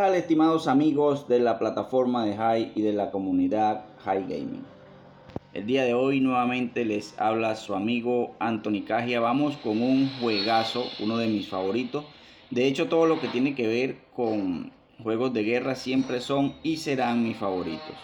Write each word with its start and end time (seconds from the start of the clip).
tal, 0.00 0.14
estimados 0.14 0.68
amigos 0.68 1.26
de 1.26 1.40
la 1.40 1.58
plataforma 1.58 2.24
de 2.24 2.36
High 2.36 2.70
y 2.76 2.82
de 2.82 2.92
la 2.92 3.10
comunidad 3.10 3.84
High 4.04 4.28
Gaming? 4.28 4.64
El 5.52 5.66
día 5.66 5.82
de 5.82 5.92
hoy 5.92 6.20
nuevamente 6.20 6.84
les 6.84 7.18
habla 7.18 7.56
su 7.56 7.74
amigo 7.74 8.36
Anthony 8.38 8.84
Cagia. 8.86 9.18
Vamos 9.18 9.56
con 9.56 9.82
un 9.82 10.08
juegazo, 10.20 10.84
uno 11.00 11.16
de 11.16 11.26
mis 11.26 11.48
favoritos. 11.48 12.04
De 12.50 12.68
hecho, 12.68 12.86
todo 12.86 13.06
lo 13.06 13.20
que 13.20 13.26
tiene 13.26 13.56
que 13.56 13.66
ver 13.66 13.96
con 14.14 14.70
juegos 15.02 15.32
de 15.32 15.42
guerra 15.42 15.74
siempre 15.74 16.20
son 16.20 16.54
y 16.62 16.76
serán 16.76 17.24
mis 17.24 17.36
favoritos. 17.36 17.96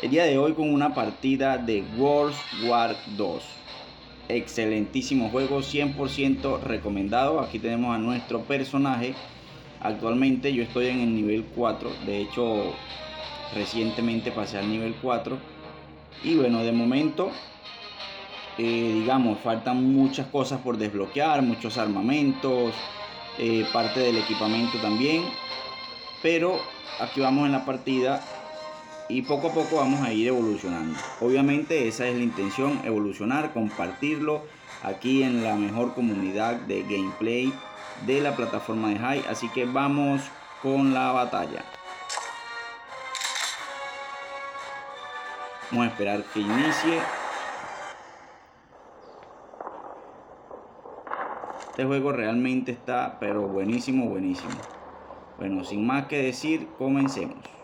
El 0.00 0.10
día 0.10 0.24
de 0.24 0.38
hoy 0.38 0.54
con 0.54 0.74
una 0.74 0.92
partida 0.92 1.56
de 1.56 1.84
World 1.98 2.34
War 2.66 2.96
2. 3.16 3.44
Excelentísimo 4.28 5.28
juego, 5.28 5.60
100% 5.60 6.62
recomendado. 6.62 7.38
Aquí 7.38 7.60
tenemos 7.60 7.94
a 7.94 7.98
nuestro 7.98 8.40
personaje 8.40 9.14
Actualmente 9.84 10.52
yo 10.54 10.62
estoy 10.62 10.86
en 10.86 11.00
el 11.00 11.12
nivel 11.12 11.44
4, 11.56 11.90
de 12.06 12.20
hecho 12.20 12.44
recientemente 13.52 14.30
pasé 14.30 14.58
al 14.58 14.68
nivel 14.68 14.94
4 15.02 15.36
y 16.22 16.36
bueno, 16.36 16.62
de 16.62 16.70
momento 16.70 17.30
eh, 18.58 18.92
digamos 18.94 19.40
faltan 19.40 19.82
muchas 19.92 20.28
cosas 20.28 20.60
por 20.60 20.76
desbloquear, 20.78 21.42
muchos 21.42 21.78
armamentos, 21.78 22.76
eh, 23.38 23.64
parte 23.72 23.98
del 23.98 24.18
equipamiento 24.18 24.78
también, 24.78 25.24
pero 26.22 26.60
aquí 27.00 27.18
vamos 27.18 27.46
en 27.46 27.52
la 27.52 27.64
partida 27.64 28.20
y 29.12 29.20
poco 29.20 29.48
a 29.48 29.52
poco 29.52 29.76
vamos 29.76 30.00
a 30.00 30.10
ir 30.10 30.28
evolucionando. 30.28 30.98
Obviamente 31.20 31.86
esa 31.86 32.08
es 32.08 32.16
la 32.16 32.22
intención, 32.22 32.80
evolucionar, 32.82 33.52
compartirlo 33.52 34.42
aquí 34.82 35.22
en 35.22 35.44
la 35.44 35.54
mejor 35.54 35.92
comunidad 35.92 36.54
de 36.54 36.82
gameplay 36.82 37.52
de 38.06 38.22
la 38.22 38.34
plataforma 38.34 38.88
de 38.88 38.98
High. 38.98 39.24
Así 39.28 39.50
que 39.50 39.66
vamos 39.66 40.22
con 40.62 40.94
la 40.94 41.12
batalla. 41.12 41.62
Vamos 45.70 45.86
a 45.86 45.88
esperar 45.90 46.24
que 46.32 46.40
inicie. 46.40 46.98
Este 51.68 51.84
juego 51.84 52.12
realmente 52.12 52.72
está, 52.72 53.18
pero 53.20 53.42
buenísimo, 53.42 54.06
buenísimo. 54.06 54.54
Bueno, 55.38 55.64
sin 55.64 55.86
más 55.86 56.06
que 56.06 56.22
decir, 56.22 56.66
comencemos. 56.78 57.61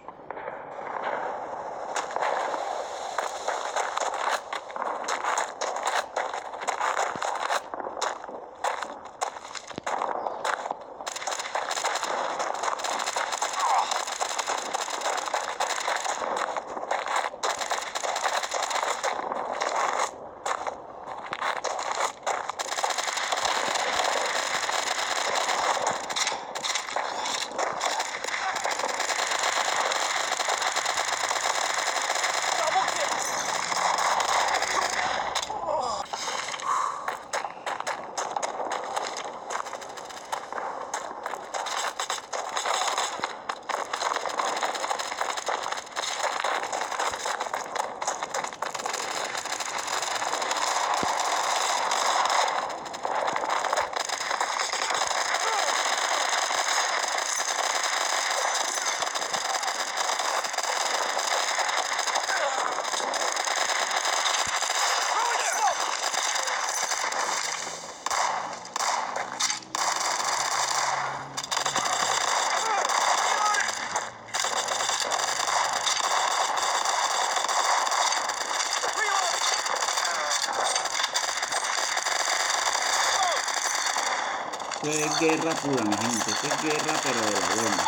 Esto 84.81 84.91
es 84.91 85.19
guerra 85.19 85.51
pura, 85.57 85.83
mi 85.83 85.97
gente. 85.97 86.31
Esto 86.31 86.47
es 86.47 86.63
guerra, 86.63 87.01
pero 87.03 87.21
de 87.21 87.33
la 87.33 87.49
buena. 87.57 87.85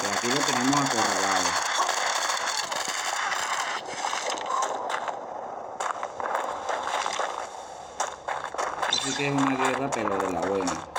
Pero 0.00 0.14
aquí 0.14 0.28
lo 0.28 0.38
tenemos 0.38 0.80
acorralado. 0.80 1.48
Así 8.88 9.14
que 9.16 9.26
es 9.26 9.32
una 9.32 9.56
guerra, 9.56 9.90
pero 9.90 10.18
de 10.18 10.30
la 10.30 10.40
buena. 10.40 10.97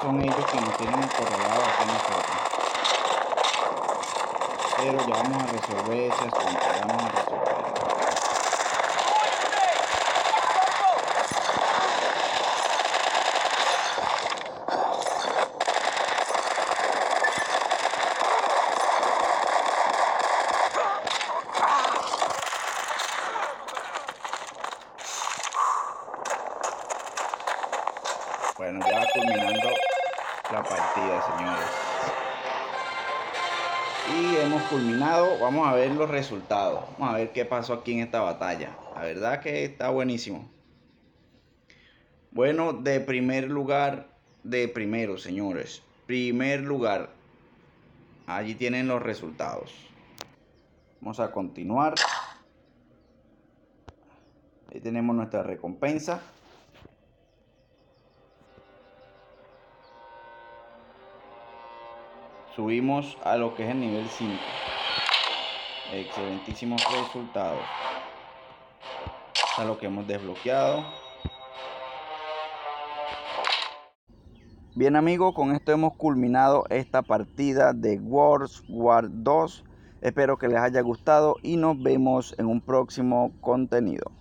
Son 0.00 0.20
ellos 0.22 0.46
que 0.46 0.60
nos 0.60 0.76
tienen 0.76 1.04
acorralados 1.04 1.64
aquí 1.68 1.84
nosotros. 1.86 2.36
Pero 4.76 4.98
ya 5.06 5.22
vamos 5.22 5.42
a 5.42 5.46
resolver 5.46 6.00
ese 6.00 6.14
asunto, 6.14 6.60
vamos 6.86 7.04
a 7.04 7.08
resolver. 7.08 7.49
Culminando 29.20 29.68
la 30.50 30.62
partida, 30.62 31.36
señores. 31.36 31.66
Y 34.16 34.36
hemos 34.36 34.62
culminado. 34.62 35.38
Vamos 35.38 35.68
a 35.68 35.74
ver 35.74 35.90
los 35.90 36.08
resultados. 36.08 36.84
Vamos 36.98 37.14
a 37.14 37.18
ver 37.18 37.32
qué 37.32 37.44
pasó 37.44 37.74
aquí 37.74 37.92
en 37.92 38.00
esta 38.00 38.22
batalla. 38.22 38.70
La 38.94 39.02
verdad 39.02 39.40
que 39.40 39.64
está 39.64 39.90
buenísimo. 39.90 40.48
Bueno, 42.30 42.72
de 42.72 43.00
primer 43.00 43.50
lugar, 43.50 44.06
de 44.42 44.68
primero, 44.68 45.18
señores. 45.18 45.82
Primer 46.06 46.60
lugar. 46.62 47.10
Allí 48.26 48.54
tienen 48.54 48.88
los 48.88 49.02
resultados. 49.02 49.70
Vamos 51.02 51.20
a 51.20 51.30
continuar. 51.30 51.94
Ahí 54.72 54.80
tenemos 54.80 55.14
nuestra 55.14 55.42
recompensa. 55.42 56.22
Subimos 62.60 63.16
a 63.24 63.38
lo 63.38 63.54
que 63.54 63.64
es 63.64 63.70
el 63.70 63.80
nivel 63.80 64.06
5. 64.06 64.34
Excelentísimos 65.94 66.82
resultados. 66.92 67.62
A 69.56 69.64
lo 69.64 69.78
que 69.78 69.86
hemos 69.86 70.06
desbloqueado. 70.06 70.84
Bien 74.74 74.94
amigos, 74.94 75.34
con 75.34 75.52
esto 75.52 75.72
hemos 75.72 75.94
culminado 75.94 76.66
esta 76.68 77.00
partida 77.00 77.72
de 77.72 77.98
Wars 77.98 78.62
War 78.68 79.06
2. 79.08 79.64
Espero 80.02 80.36
que 80.36 80.48
les 80.48 80.58
haya 80.58 80.82
gustado 80.82 81.36
y 81.42 81.56
nos 81.56 81.82
vemos 81.82 82.34
en 82.36 82.44
un 82.44 82.60
próximo 82.60 83.32
contenido. 83.40 84.19